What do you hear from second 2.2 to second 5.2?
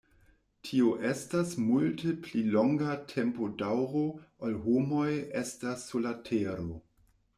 pli longa tempodaŭro, ol homoj